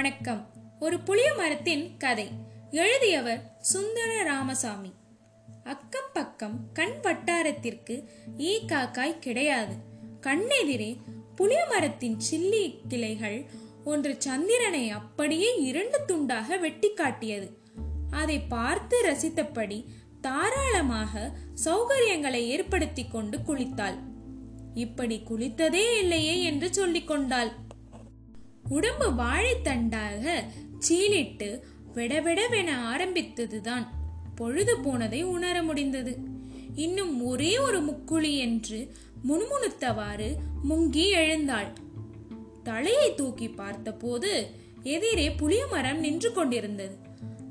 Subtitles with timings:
[0.00, 0.50] வணக்கம்.
[0.80, 2.28] ஒரு புளிய மரத்தின் கதை.
[2.70, 4.92] எழுதியவர் சுந்தர ராமசாமி.
[5.64, 8.04] அக்கம் பக்கம் கண் வட்டாரத்திற்கு
[8.38, 9.74] ஈ காக்காய் கிடையாது.
[10.20, 10.96] கண்ணெதிரே
[11.36, 13.50] புளிய மரத்தின் சில்லி கிளைகள்
[13.84, 17.58] ஒன்று சந்திரனை அப்படியே இரண்டு துண்டாக வெட்டி காட்டியது
[18.10, 19.84] அதை பார்த்து ரசித்தபடி
[20.20, 21.32] தாராளமாக
[21.64, 23.98] சௌகரியங்களை ஏற்படுத்தி கொண்டு குளித்தாள்.
[24.74, 27.68] இப்படி குளித்ததே இல்லையே என்று சொல்லிக் கொண்டாள்.
[28.70, 30.24] உடம்பு வாழைத்தண்டாக
[30.88, 31.48] சீலிட்டு
[31.94, 33.86] விடவிடவென ஆரம்பித்ததுதான்.
[34.34, 36.12] பொழுது போனதை உணர முடிந்தது.
[36.74, 38.78] இன்னும் ஒரே ஒரு முக்குழி என்று
[39.28, 40.28] முணுமுணுத்தவாறு
[40.68, 41.70] முங்கி எழுந்தாள்.
[42.62, 44.50] தலையை தூக்கி பார்த்தபோது
[44.82, 46.96] எதிரே புளிய மரம் நின்று கொண்டிருந்தது.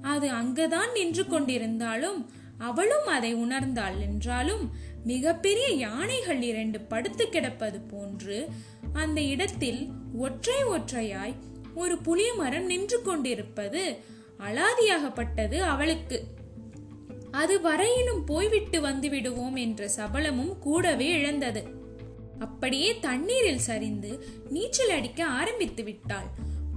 [0.01, 2.25] அது அங்குதான் நின்று கொண்டிருந்தாலும்
[2.57, 4.63] அவளும் அதை உணர்ந்தாள் என்றாலும்
[5.05, 8.47] மிகப்பெரிய யானைகள் இரண்டு படுத்து கிடப்பது போன்று
[8.93, 11.33] அந்த இடத்தில் ஒற்றை ஒற்றையாய்
[11.75, 13.97] ஒரு புளிய மரம் நின்று கொண்டிருப்பது
[14.39, 16.23] அலாதியாகப்பட்டது அவளுக்கு.
[17.31, 21.63] அது வரையிலும் போய்விட்டு வந்து விடுவோம் என்ற சபலமும் கூடவே இழந்தது.
[22.39, 26.25] அப்படியே தண்ணீரில் சரிந்து நீச்சல் அடிக்க ஆரம்பித்து விட்டாள்.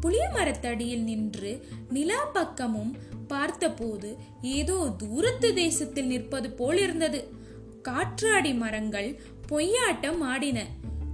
[0.00, 7.40] புளிய மரத்தடியில் நின்று நிலா பக்கமும் பார்த்தபோது ஏதோ தூரத்து தேசத்தில் நிற்பது போல் இருந்தது.
[7.82, 10.58] காற்றாடி மரங்கள் பொய்யாட்டம் ஆடின.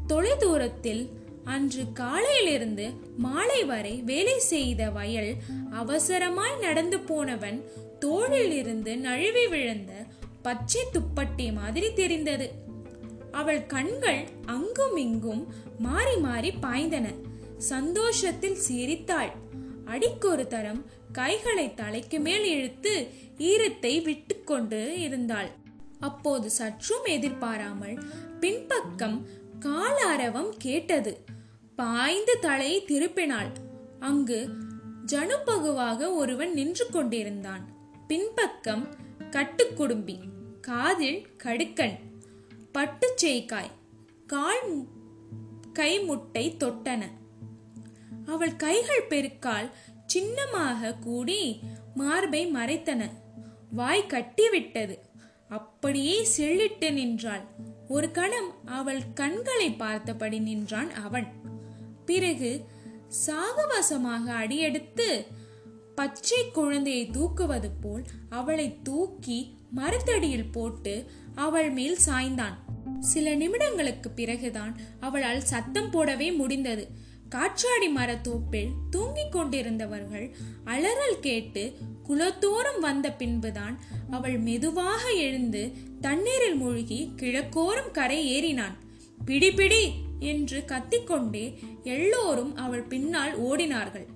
[0.07, 1.03] தொலை தூரத்தில்
[1.45, 5.35] அன்று காலையிலிருந்து மாலை வரை வேலை செய்த வயல்
[5.71, 7.59] அவசரமாய் நடந்து போனவன்
[7.99, 9.93] தோளில் இருந்து நழுவி விழுந்த
[10.43, 12.49] பச்சை துப்பட்டி மாதிரி தெரிந்தது.
[13.33, 15.43] அவள் கண்கள் அங்கும் இங்கும்
[15.79, 17.07] மாறி மாறி பாய்ந்தன.
[17.57, 19.33] சந்தோஷத்தில் சிரித்தாள்.
[19.85, 20.83] அடிக்கொரு தரம்
[21.13, 22.95] கைகளை தலைக்கு மேல் இழுத்து
[23.39, 25.51] ஈரத்தை விட்டுக்கொண்டு இருந்தாள்.
[26.01, 27.99] அப்போது சற்றும் எதிர்பாராமல்
[28.41, 29.27] பின்பக்கம்
[29.61, 31.25] காலாரவம் கேட்டது.
[31.77, 33.53] பாய்ந்து தலையை திருப்பினாள்.
[34.01, 34.51] அங்கு
[35.07, 37.69] ஜனுபகுவாக ஒருவன் நின்று கொண்டிருந்தான்.
[38.07, 38.95] பின்பக்கம்
[39.31, 40.19] கட்டுக்குடும்பி
[40.61, 41.99] காதில் கடுக்கன்
[42.75, 43.71] பட்டுச்சேய்க்காய்
[44.27, 44.87] கால்
[45.73, 47.03] கை முட்டை தொட்டன.
[48.27, 49.71] அவள் கைகள் பெருக்கால்
[50.07, 51.61] சின்னமாக கூடி
[51.95, 53.11] மார்பை மறைத்தன.
[53.71, 54.99] வாய் கட்டிவிட்டது.
[55.49, 57.47] அப்படியே செள்ளிட்டு நின்றாள்.
[57.89, 61.27] ஒரு கணம் அவள் கண்களை பார்த்தபடி நின்றான் அவன்.
[62.07, 62.65] பிறகு
[63.27, 65.27] சாகவாசமாக அடியெடுத்து
[65.95, 72.55] பச்சை குழந்தையை தூக்குவது போல் அவளை தூக்கி மரத்தடியில் போட்டு அவள் மேல் சாய்ந்தான்.
[73.01, 76.89] சில நிமிடங்களுக்கு பிறகுதான் அவளால் சத்தம் போடவே முடிந்தது.
[77.29, 80.31] காற்றாடி மரத்தோப்பில் தூங்கிக் கொண்டிருந்தவர்கள்
[80.65, 81.77] அலறல் கேட்டு
[82.09, 83.79] குலத்தோறும் வந்த பின்புதான்
[84.11, 88.77] அவள் மெதுவாக எழுந்து தண்ணீரில் மூழ்கி கிழக்கோறும் கரை ஏறினான்.
[89.25, 94.07] பிடி பிடி என்று கத்திக்கொண்டே எல்லோரும் அவள் பின்னால் ஓடினார்கள்.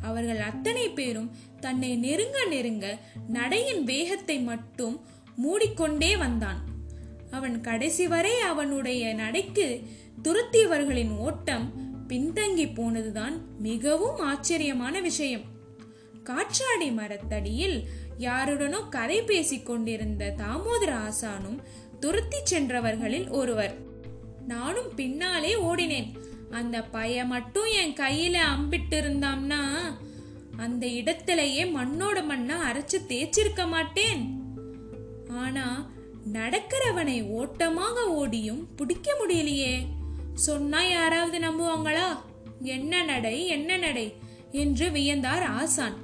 [0.00, 5.00] அவர்கள் அத்தனை பேரும் தன்னை நெருங்க நெருங்க நடையின் வேகத்தை மட்டும்
[5.36, 6.60] மூடிக்கொண்டே வந்தான்.
[7.30, 9.86] அவன் கடைசி வரை அவனுடைய நடைக்கு
[10.22, 11.79] துருத்தியவர்களின் ஓட்டம்
[12.10, 15.40] பின்தங்கி போனதுதான் மிகவும் ஆச்சரியமான விஷயம்.
[16.24, 17.84] காற்றாடி மரத்தடியில்
[18.18, 21.58] யாருடனோ கதை பேசிக் கொண்டிருந்த தாமோதர ஆசானும்
[22.00, 23.76] துரத்தி சென்றவர்களில் ஒருவர்.
[24.46, 26.18] நானும் பின்னாலே ஓடினேன்.
[26.50, 29.60] அந்த பய மட்டும் என் கையில அம்பிட்டு இருந்தாம்னா
[30.56, 34.42] அந்த இடத்திலேயே மண்ணோட மண்ணா அரைச்சு தேய்ச்சிருக்க மாட்டேன்.
[35.28, 35.90] ஆனா
[36.32, 39.84] நடக்கிறவனை ஓட்டமாக ஓடியும் பிடிக்க முடியலையே.
[40.34, 42.16] சொன்னா யாராவது நம்புவாங்களா?
[42.62, 44.14] என்ன நடை என்ன நடை?
[44.50, 45.94] என்று வியந்தார் ஆசான்.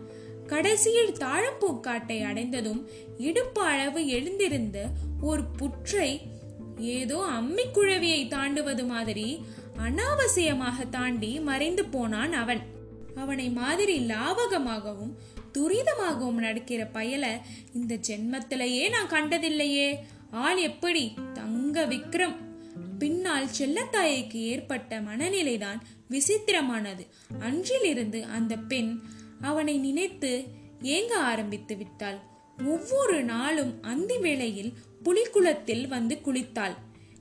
[0.46, 2.88] கடைசியில் தாழம்பூக்காட்டை அடைந்ததும்
[3.18, 4.88] இடுப்பு அளவு எழுந்திருந்த
[5.20, 6.20] ஒரு புற்றை
[6.78, 9.44] ஏதோ அம்மிக்குழவியை தாண்டுவது மாதிரி
[9.76, 12.60] அனாவசியமாக தாண்டி மறைந்து போனான் அவன்.
[13.14, 15.14] அவனை மாதிரி லாவகமாகவும்
[15.52, 17.26] துரிதமாகவும் நடக்கிற பயல
[17.74, 19.96] இந்த ஜென்மத்திலேயே நான் கண்டதில்லையே.
[20.30, 21.14] ஆள் எப்படி?
[21.32, 22.36] தங்க விக்ரம்.
[22.98, 25.80] பின்னால் செல்லத்தாயைக்கு ஏற்பட்ட மனநிலைதான்
[26.10, 27.06] விசித்திரமானது.
[27.38, 29.00] அன்றிலிருந்து அந்த பெண்
[29.40, 30.44] அவனை நினைத்து
[30.82, 32.18] ஏங்க ஆரம்பித்து விட்டாள்?
[32.66, 34.72] ஒவ்வொரு நாளும் அந்தி வேளையில்
[35.04, 36.74] புலிக்குளத்தில் வந்து குளித்தாள்.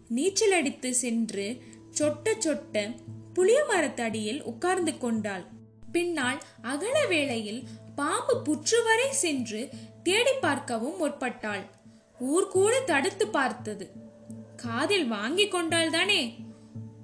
[0.08, 1.58] நீச்சல் அடித்து சென்று
[1.98, 2.96] சொட்ட சொட்ட
[3.34, 5.46] புளிய மரத்தடியில் உட்கார்ந்து கொண்டாள்.
[5.92, 7.64] பின்னால் அகல வேளையில்
[7.96, 9.70] பாம்பு புற்று வரை சென்று
[10.04, 11.64] தேடி பார்க்கவும் முற்பட்டாள்.
[12.20, 13.92] ஊர் கூட தடுத்து பார்த்தது.
[14.66, 16.34] காதில் வாங்கி கொண்டால்தானே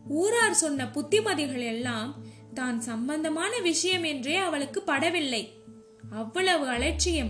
[0.07, 2.23] ஊரார் சொன்ன புத்திமதிகள் எல்லாம்
[2.53, 5.43] தான் சம்பந்தமான விஷயம் என்றே அவளுக்கு படவில்லை.
[6.11, 7.29] அவ்வளவு அலட்சியம்.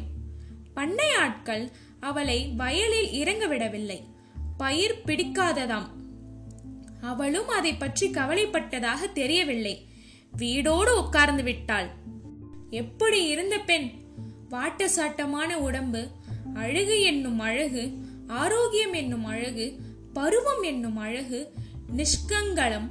[0.73, 4.03] பண்ணை ஆட்கள் அவளை வயலில் இறங்க விடவில்லை.
[4.57, 5.89] பயிர் பிடிக்காததாம்.
[7.01, 9.85] அவளும் அதை பற்றி கவலைப்பட்டதாக தெரியவில்லை.
[10.31, 11.89] வீடோடு உட்கார்ந்து விட்டாள்.
[12.69, 13.91] எப்படி இருந்த பெண்?
[14.49, 16.07] வாட்ட சாட்டமான உடம்பு
[16.53, 17.83] அழகு என்னும் அழகு
[18.27, 19.65] ஆரோக்கியம் என்னும் அழகு
[20.13, 21.53] பருவம் என்னும் அழகு
[21.97, 22.89] நிஷ்கங்களம்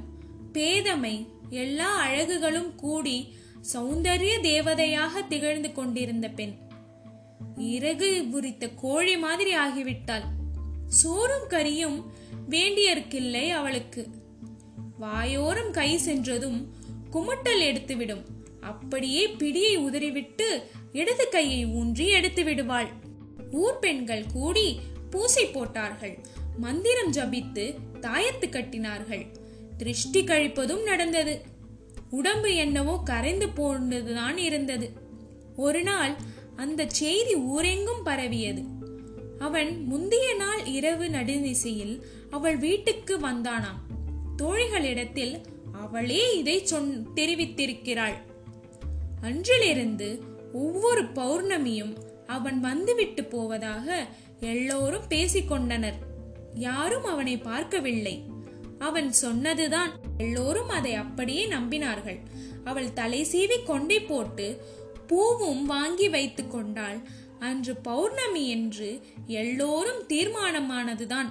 [0.53, 3.35] பேதமை எல்லா அழகுகளும் கூடி
[3.73, 6.53] சௌந்தரிய தேவதையாக திகழ்ந்து கொண்டிருந்த பெண்.
[7.57, 10.23] இறகு புரித்த கோழி மாதிரி ஆகிவிட்டாள்.
[10.87, 12.03] சோறும் கரியும்
[12.49, 14.07] வேண்டியற்கில்லை அவளுக்கு.
[14.99, 16.73] வாயோரம் கை சென்றதும்
[17.13, 18.23] குமட்டல் எடுத்துவிடும்.
[18.61, 22.89] அப்படியே பிடியை உதறிவிட்டு இடது கையை ஊன்றி எடுத்து விடுவாள்
[23.51, 24.79] ஊர் பெண்கள் கூடி
[25.09, 26.25] பூசை போட்டார்கள்.
[26.61, 27.65] மந்திரம் ஜபித்து
[28.01, 29.25] தாயத்து கட்டினார்கள்.
[29.77, 31.41] திருஷ்டி கழிப்பதும் நடந்தது.
[32.09, 34.91] உடம்பு என்னவோ கரைந்து போனதுதான் இருந்தது.
[35.55, 36.15] ஒரு நாள்
[36.55, 38.63] அந்த செய்தி ஊரெங்கும் பரவியது.
[39.39, 43.81] அவன் முந்தைய நாள் இரவு நடுநிசையில் அவள் வீட்டுக்கு வந்தானாம்.
[44.37, 45.41] தோழிகளிடத்தில்
[45.73, 48.17] அவளே இதை சொன் தெரிவித்திருக்கிறாள்.
[49.21, 50.23] அன்றிலிருந்து
[50.53, 51.93] ஒவ்வொரு பௌர்ணமியும்
[52.27, 54.05] அவன் வந்துவிட்டு போவதாக
[54.39, 56.09] எல்லோரும் பேசிக்கொண்டனர்.
[56.53, 58.23] யாரும் அவனை பார்க்கவில்லை.
[58.79, 62.19] அவன் சொன்னதுதான் எல்லோரும் அதை அப்படியே நம்பினார்கள்.
[62.63, 64.61] அவள் தலை சீவி கொண்டை போட்டு
[65.07, 66.99] பூவும் வாங்கி வைத்துக் கொண்டாள்.
[67.39, 71.29] அன்று பௌர்ணமி என்று எல்லோரும் தீர்மானமானதுதான்.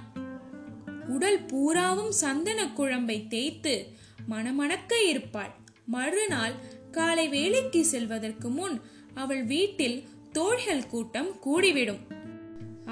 [1.07, 3.87] உடல் பூராவும் சந்தன குழம்பை தேய்த்து
[4.27, 5.53] மணமணக்க இருப்பாள்.
[5.85, 6.53] மறுநாள்
[6.91, 8.81] காலை வேலைக்கு செல்வதற்கு முன்
[9.13, 11.99] அவள் வீட்டில் தோள்கள் கூட்டம் கூடிவிடும்.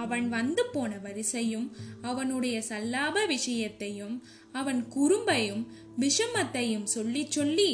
[0.03, 1.67] அவன் வந்து போன வரிசையும்
[2.01, 4.15] அவனுடைய சல்லாப விஷயத்தையும்
[4.51, 5.63] அவன் குறும்பையும்
[5.99, 7.71] விஷமத்தையும் சொல்லி சொல்லி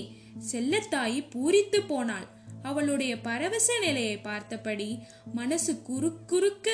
[0.51, 2.27] செல்லத்தாயி பூரித்து போனாள்.
[2.63, 4.89] அவளுடைய பரவச நிலையை பார்த்தபடி
[5.33, 6.69] மனசு குறுக்குறுக்க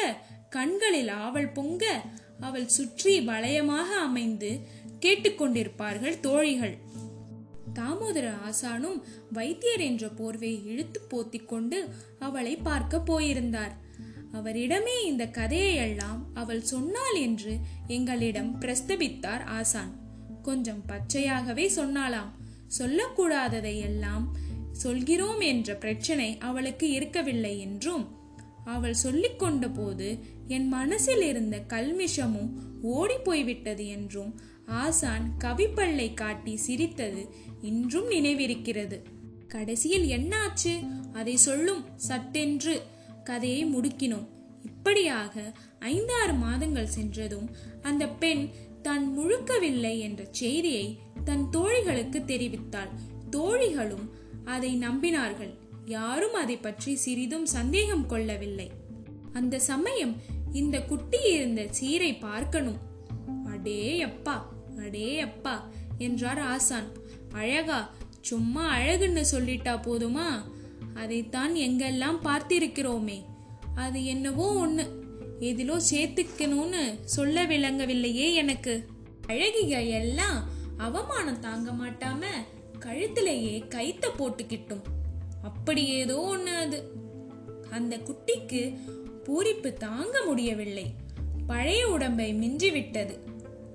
[0.50, 1.86] கண்களில் ஆவல் பொங்க
[2.40, 4.52] அவள் சுற்றி வளையமாக அமைந்து
[5.02, 6.76] கேட்டுக்கொண்டிருப்பார்கள் தோழிகள்.
[7.74, 8.98] தாமோதர ஆசானும்
[9.32, 11.78] வைத்தியர் என்ற போர்வை இழுத்து போத்திக் கொண்டு
[12.20, 13.74] அவளை பார்க்க போயிருந்தார்.
[14.34, 20.00] அவரிடமே இந்த கதையையெல்லாம் அவள் சொன்னாள் என்று எங்களிடம் பிரஸ்தபித்தார் ஆசான்.
[20.42, 22.30] கொஞ்சம் பச்சையாகவே சொன்னாலாம்
[22.78, 24.38] சொல்லக்கூடாததை எல்லாம்
[24.72, 28.16] சொல்கிறோம் என்ற பிரச்சனை அவளுக்கு இருக்கவில்லை என்றும்
[28.66, 32.50] அவள் சொல்லிக்கொண்ட போது என் மனசில் இருந்த கல்மிஷமும்
[32.82, 37.30] ஓடி போய்விட்டது என்றும் ஆசான் கவிப்பல்லை காட்டி சிரித்தது
[37.62, 39.02] இன்றும் நினைவிருக்கிறது.
[39.48, 40.74] கடைசியில் என்னாச்சு?
[41.14, 42.82] அதை சொல்லும் சட்டென்று
[43.24, 44.28] கதையை முடுக்கினோம்.
[44.64, 45.34] இப்படியாக
[45.80, 47.48] ஐந்தாறு மாதங்கள் சென்றதும்
[47.82, 48.44] அந்த பெண்
[48.82, 52.92] தான் முழுக்கவில்லை என்ற செய்தியை தன் தோழிகளுக்கு தெரிவித்தாள்.
[53.30, 54.06] தோழிகளும்
[54.46, 55.54] அதை நம்பினார்கள்.
[55.86, 58.70] யாரும் அதை பற்றி சிறிதும் சந்தேகம் கொள்ளவில்லை.
[59.34, 60.16] அந்த சமயம்
[60.52, 62.80] இந்த குட்டி இருந்த சீரை பார்க்கணும்.
[63.46, 64.36] அடே அப்பா
[64.86, 65.56] அடே அப்பா
[65.98, 66.90] என்றார் ஆசான்.
[67.34, 67.80] அழகா
[68.22, 70.28] சும்மா அழகுன்னு சொல்லிட்டா போதுமா?
[70.94, 73.24] அதைத்தான் எங்கெல்லாம் பார்த்திருக்கிறோமே.
[73.76, 74.88] அது என்னவோ ஒண்ணு.
[75.40, 78.88] எதிலோ சேர்த்துக்கணும்னு சொல்ல விளங்கவில்லையே எனக்கு.
[79.28, 82.26] அழகிக எல்லாம் அவமானம் தாங்க மாட்டாம
[82.80, 84.82] கழுத்திலேயே கைத்த போட்டுக்கிட்டும்.
[85.44, 86.92] அப்படி ஏதோ ஒண்ணு அது.
[87.70, 88.78] அந்த குட்டிக்கு
[89.24, 90.94] பூரிப்பு தாங்க முடியவில்லை.
[91.48, 93.18] பழைய உடம்பை மிஞ்சிவிட்டது.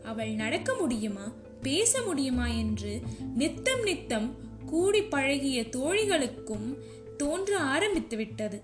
[0.02, 1.32] அவள் நடக்க முடியுமா
[1.62, 3.02] பேச முடியுமா என்று
[3.34, 4.34] நித்தம் நித்தம்
[4.66, 6.74] கூடி பழகிய தோழிகளுக்கும்
[7.16, 8.62] தோன்ற ஆரம்பித்து விட்டது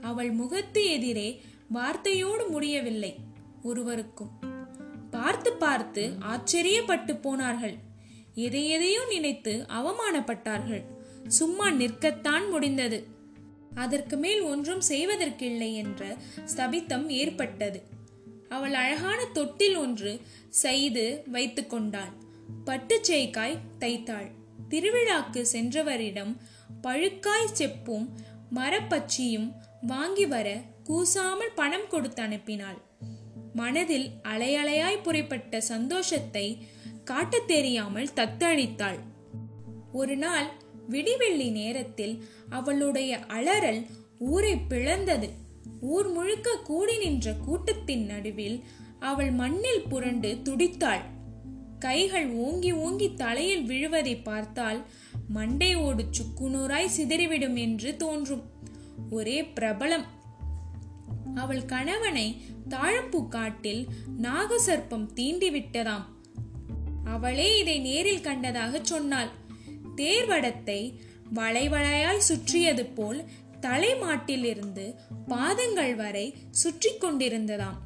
[0.00, 1.40] அவள் முகத்து எதிரே
[1.74, 3.12] வார்த்தையோடு முடியவில்லை
[3.62, 4.32] ஒருவருக்கும்.
[5.10, 7.76] பார்த்து பார்த்து ஆச்சரியப்பட்டு போனார்கள்.
[8.34, 10.82] எதை எதையோ நினைத்து அவமானப்பட்டார்கள்.
[11.26, 13.06] சும்மா நிற்கத்தான் முடிந்தது.
[13.74, 16.16] அதற்கு மேல் ஒன்றும் செய்வதற்கில்லை என்ற
[16.56, 17.82] ஸ்தபித்தம் ஏற்பட்டது.
[18.48, 22.12] அவள் அழகான தொட்டில் ஒன்று செய்து வைத்து கொண்டாள்.
[22.64, 24.28] பட்டுச் சேய்க்காய் தைத்தாள்.
[24.68, 26.36] திருவிழாக்கு சென்றவரிடம்
[26.82, 28.08] பழுக்காய் செப்பும்
[28.54, 29.52] மரப்பச்சியும்
[29.82, 32.78] வாங்கி வர கூசாமல் பணம் கொடுத்து அனுப்பினாள்.
[33.52, 36.66] மனதில் அலையலையாய் புறப்பட்ட சந்தோஷத்தை
[37.04, 38.98] காட்டத் தெரியாமல் தத்தளித்தாள்.
[39.92, 40.50] ஒரு நாள்
[40.90, 43.86] விடிவெள்ளி நேரத்தில் அவளுடைய அலறல்
[44.18, 45.30] ஊரை பிளந்தது.
[45.80, 48.64] ஊர் முழுக்க கூடி நின்ற கூட்டத்தின் நடுவில்
[49.00, 51.00] அவள் மண்ணில் புரண்டு துடித்தாள்.
[51.84, 54.80] கைகள் ஓங்கி ஓங்கி தலையில் விழுவதை பார்த்தால்
[55.34, 58.44] மண்டையோடு சுக்குநூறாய் சிதறிவிடும் என்று தோன்றும்.
[59.10, 60.06] ஒரே பிரபலம்.
[61.34, 62.26] அவள் கணவனை
[62.68, 63.82] தாழம்பூ காட்டில்
[64.22, 66.04] நாகசர்ப்பம் தீண்டி விட்டதாம்
[67.04, 69.30] அவளே இதை நேரில் கண்டதாக சொன்னாள்.
[69.96, 70.80] தேர்வடத்தை
[71.34, 73.20] வளைவளையாய் சுற்றியது போல்
[73.60, 74.86] தலைமாட்டிலிருந்து
[75.28, 76.26] பாதங்கள் வரை
[76.62, 77.78] சுற்றி கொண்டிருந்ததாம்.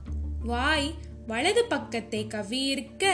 [0.44, 0.88] வாய்
[1.26, 3.04] வலது பக்கத்தை கவ்வியிருக்க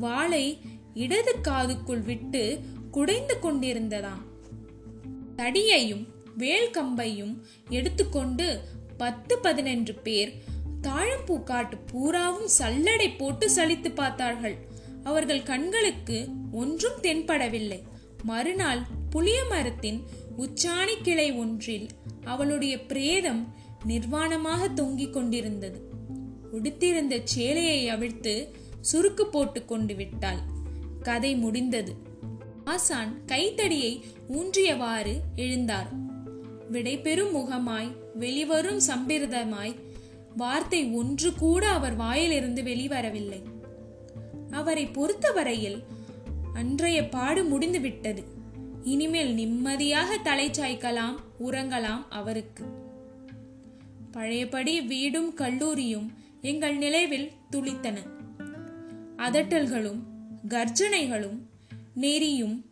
[0.00, 0.58] வாளை
[0.94, 2.60] இடது காதுக்குள் விட்டு
[2.90, 4.24] குடைந்து கொண்டிருந்ததாம்
[5.36, 6.04] தடியையும்
[6.36, 7.34] வேல் கம்பையும்
[7.68, 8.60] எடுத்துக்கொண்டு
[8.96, 10.32] பத்து பதினென்று பேர்
[10.82, 14.56] தாழம்பூக்காட்டு பூராவும் சல்லடை போட்டு சலித்து பார்த்தார்கள்.
[15.04, 17.80] அவர்கள் கண்களுக்கு ஒன்றும் தென்படவில்லை.
[18.22, 20.00] மறுநாள் புளிய மரத்தின்
[20.38, 21.88] உச்சாணி கிளை ஒன்றில்
[22.24, 23.54] அவளுடைய பிரேதம்
[23.86, 25.78] நிர்வாணமாக தொங்கிக் கொண்டிருந்தது.
[26.52, 28.34] உடுத்திருந்த சேலையை அவிழ்த்து
[28.92, 30.38] சுருக்கு போட்டு கொண்டு விட்டாள்.
[31.02, 31.96] கதை முடிந்தது.
[32.64, 35.88] ஆசான் கைத்தடியை ஊன்றியவாறு எழுந்தார்.
[36.70, 39.74] விடைபெறும் முகமாய் வெளிவரும் சம்பிரதமாய்
[40.36, 43.42] வார்த்தை ஒன்று கூட அவர் வாயிலிருந்து வெளிவரவில்லை.
[44.50, 45.84] அவரை பொறுத்தவரையில்
[46.54, 48.24] அன்றைய பாடு முடிந்து விட்டது.
[48.82, 52.64] இனிமேல் நிம்மதியாக தலை சாய்க்கலாம் உறங்கலாம் அவருக்கு.
[54.12, 58.15] பழையபடி வீடும் கல்லூரியும் எங்கள் நிலைவில் துளித்தன.
[59.16, 60.00] அதட்டல்களும்
[60.48, 61.38] கர்ஜனைகளும்
[61.94, 62.64] நெறியும்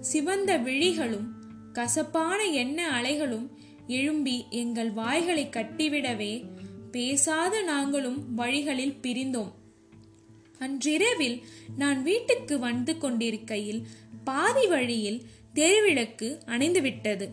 [0.00, 1.28] சிவந்த விழிகளும்
[1.72, 3.48] கசப்பான எண்ண அலைகளும்
[3.86, 6.48] எழும்பி எங்கள் வாய்களை கட்டிவிடவே
[6.90, 9.52] பேசாத நாங்களும் வழிகளில் பிரிந்தோம்.
[10.58, 11.42] அன்றிரவில்
[11.76, 13.86] நான் வீட்டுக்கு வந்து கொண்டிருக்கையில்
[14.24, 15.22] பாதி வழியில்
[15.54, 17.28] தெருவிளக்கு அணைந்துவிட்டது.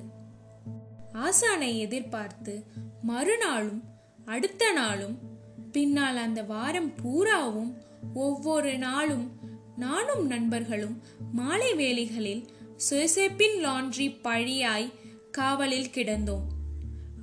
[1.14, 2.64] ஆசானை எதிர்பார்த்து
[3.02, 3.84] மறுநாளும்
[4.26, 5.36] அடுத்த நாளும்
[5.78, 7.78] பின்னால் அந்த வாரம் பூராவும்
[8.14, 9.32] ஒவ்வொரு நாளும்
[9.76, 12.48] நானும் நண்பர்களும் மாலை வேலைகளில்
[12.90, 14.92] சுயசேப்பின் லாண்ட்ரி பழியாய்
[15.32, 16.48] காவலில் கிடந்தோம்.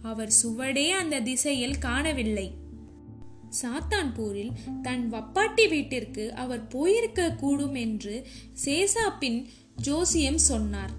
[0.02, 2.54] அவர் சுவடே அந்த திசையில் காணவில்லை.
[3.62, 4.50] சாத்தான்பூரில்
[4.82, 8.26] தன் வப்பாட்டி வீட்டிற்கு அவர் போயிருக்க கூடும் என்று
[8.64, 9.44] சேசாப்பின்
[9.76, 10.90] ஜோசியம் சொன்னார்.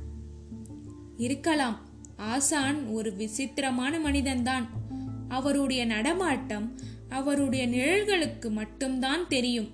[1.17, 1.79] இருக்கலாம்
[2.17, 4.67] ஆசான் ஒரு விசித்திரமான மனிதன்தான்.
[5.27, 9.69] அவருடைய நடமாட்டம் அவருடைய நிழல்களுக்கு மட்டும்தான் தெரியும்.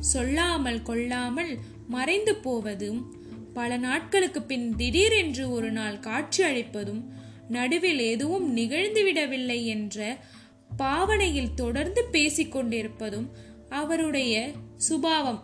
[0.00, 3.14] சொல்லாமல் கொள்ளாமல் மறைந்து போவதும்
[3.54, 7.12] பல நாட்களுக்கு பின் திடீரென்று ஒரு நாள் காட்சி அளிப்பதும்
[7.48, 10.18] நடுவில் எதுவும் நிகழ்ந்துவிடவில்லை என்ற
[10.76, 13.30] பாவனையில் தொடர்ந்து பேசிக் கொண்டிருப்பதும்
[13.68, 15.42] அவருடைய சுபாவம்.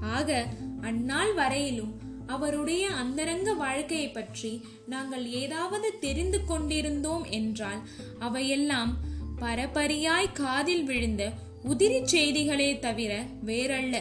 [0.00, 0.46] ஆக
[0.80, 8.98] அந்நாள் வரையிலும் அவருடைய அந்தரங்க வாழ்க்கையை பற்றி நாங்கள் ஏதாவது தெரிந்து கொண்டிருந்தோம் என்றால் அவையெல்லாம்
[9.40, 11.32] பரபரியாய் காதில் விழுந்த
[11.68, 13.96] உதிரி செய்திகளே தவிர வேறல்ல.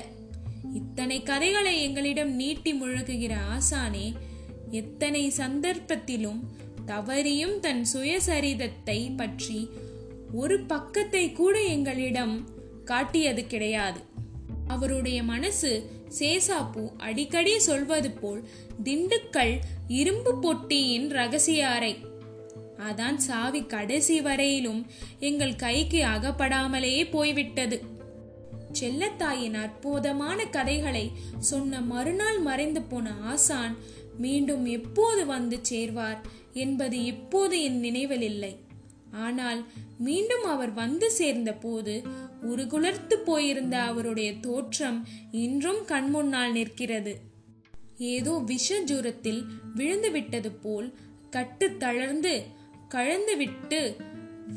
[0.74, 4.14] இத்தனை கதைகளை எங்களிடம் நீட்டி முழகுகிற ஆசானே
[4.72, 6.40] எத்தனை சந்தர்ப்பத்திலும்
[6.86, 9.70] தவறியும் தன் சுயசரிதத்தை பற்றி
[10.32, 12.48] ஒரு பக்கத்தை கூட எங்களிடம்
[12.86, 14.00] காட்டியது கிடையாது.
[14.68, 18.44] அவருடைய மனசு சேசாப்பு அடிக்கடி சொல்வது போல்
[18.84, 19.56] திண்டுக்கல்
[19.88, 21.94] இரும்பு பொட்டியின் ரகசிய அறை.
[22.88, 24.82] அதான் சாவி கடைசி வரையிலும்
[25.20, 27.80] எங்கள் கைக்கு அகப்படாமலே போய்விட்டது.
[28.80, 31.06] செல்லத்தாயின் அற்புதமான கதைகளை
[31.50, 33.76] சொன்ன மறுநாள் மறைந்து போன ஆசான்
[34.18, 36.20] மீண்டும் எப்போது வந்து சேர்வார்
[36.54, 38.54] என்பது இப்போது என் நினைவில் இல்லை.
[39.12, 39.62] ஆனால்
[39.98, 41.96] மீண்டும் அவர் வந்து சேர்ந்த போது
[42.42, 45.00] உருகுலர்த்து போயிருந்த அவருடைய தோற்றம்
[45.32, 47.14] இன்றும் கண்முன்னால் நிற்கிறது.
[48.14, 49.42] ஏதோ விஷ ஜூரத்தில்
[49.76, 50.88] விழுந்து விட்டது போல்
[51.30, 52.34] கட்டு தளர்ந்து
[52.90, 53.96] கழந்துவிட்டு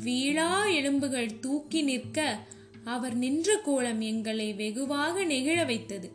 [0.03, 2.39] வீழா எலும்புகள் தூக்கி நிற்க
[2.83, 6.11] அவர் நின்ற கோலம் எங்களை வெகுவாக நெகிழ வைத்தது.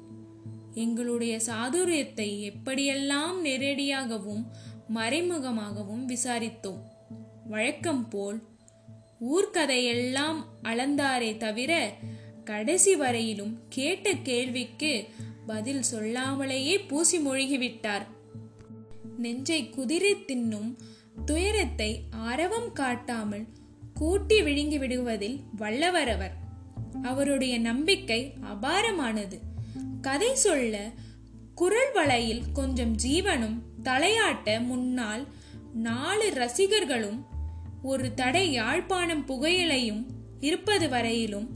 [0.75, 4.43] எங்களுடைய சாதுரியத்தை எப்படியெல்லாம் நேரடியாகவும்
[4.95, 6.83] மறைமுகமாகவும் விசாரித்தோம்.
[7.47, 8.43] வழக்கம் போல்
[9.21, 11.95] ஊர்க்கதையெல்லாம் அளந்தாரே தவிர
[12.45, 15.07] கடைசி வரையிலும் கேட்ட கேள்விக்கு
[15.47, 18.07] பதில் சொல்லாமலேயே பூசி மொழிகிவிட்டார்.
[19.19, 20.77] நெஞ்சை குதிரை தின்னும்
[21.25, 23.47] துயரத்தை ஆரவம் காட்டாமல்
[23.95, 26.33] கூட்டி விழுங்கி விடுவதில் வல்லவர் அவர்
[27.03, 29.39] அவருடைய நம்பிக்கை அபாரமானது.
[30.01, 30.91] கதை சொல்ல
[31.55, 35.27] குரல் வலையில் கொஞ்சம் ஜீவனும் தலையாட்ட முன்னால்
[35.75, 37.27] நாலு ரசிகர்களும்
[37.83, 40.05] ஒரு தடை யாழ்ப்பாணம் புகையிலையும்
[40.41, 41.51] இருப்பது வரையிலும்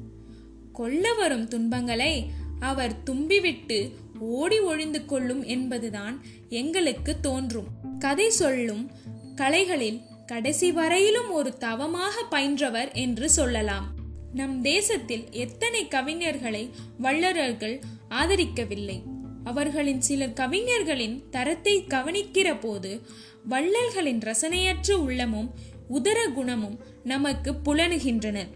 [0.73, 7.67] கொல்ல வரும் துன்பங்களை அவர் தும்பிவிட்டு ஓடி ஒழிந்து கொள்ளும் என்பதுதான் எங்களுக்கு தோன்றும்.
[7.99, 8.91] கதை சொல்லும்
[9.35, 13.95] கலைகளில் கடைசி வரையிலும் ஒரு தவமாக பயின்றவர் என்று சொல்லலாம்.
[14.35, 19.03] நம் தேசத்தில் எத்தனை கவிஞர்களை வல்லரர்கள் ஆதரிக்கவில்லை.
[19.45, 23.01] அவர்களின் சில கவிஞர்களின் தரத்தை கவனிக்கிற போது
[23.49, 25.51] வள்ளல்களின் ரசனையற்ற உள்ளமும்
[25.89, 28.47] உதர குணமும் நமக்கு புலனுகின்றன.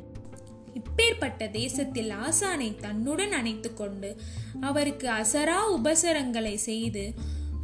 [0.75, 4.16] இப்பேற்பட்ட தேசத்தில் ஆசானை தன்னுடன் அணைத்து கொண்டு
[4.61, 7.04] அவருக்கு அசரா உபசரங்களை செய்து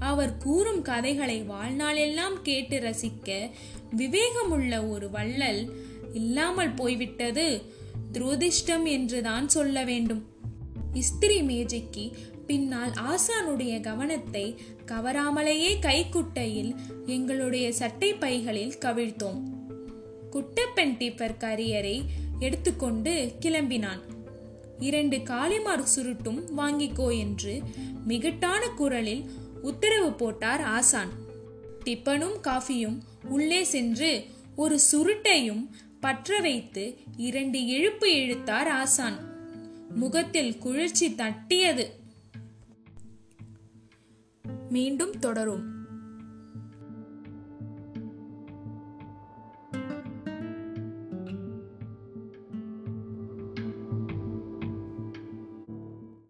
[0.03, 3.31] அவர் கூறும் கதைகளை வாழ்நாளெல்லாம் கேட்டு ரசிக்க
[3.97, 5.63] விவேகமுள்ள ஒரு வள்ளல்
[6.13, 7.47] இல்லாமல் போய்விட்டது.
[8.13, 10.23] துரோதிஷ்டம் என்றுதான் சொல்ல வேண்டும்.
[10.93, 12.05] இஸ்திரி மேஜைக்கு
[12.47, 14.47] பின்னால் ஆசானுடைய கவனத்தை
[14.87, 16.73] கவராமலேயே கைக்குட்டையில்
[17.07, 19.41] எங்களுடைய சட்டை பைகளில் கவிழ்த்தோம்.
[20.33, 21.97] குட்டப்பெண் டிப்பர் கரியரை
[22.39, 24.03] எடுத்துக்கொண்டு கிளம்பினான்.
[24.79, 27.55] இரண்டு காளிமார் சுருட்டும் வாங்கிக்கோ என்று
[28.09, 29.25] மிகட்டான குரலில்
[29.63, 31.09] உத்தரவு போட்டார் ஆசான்.
[31.85, 34.25] டிப்பனும் காஃபியும் உள்ளே சென்று
[34.57, 39.19] ஒரு சுருட்டையும் பற்ற வைத்து இரண்டு இழுப்பு இழுத்தார் ஆசான்.
[39.95, 41.91] முகத்தில் குளிர்ச்சி தட்டியது.
[44.69, 45.72] மீண்டும் தொடரும்.